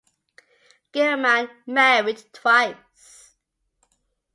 [0.93, 3.35] Gilman married twice.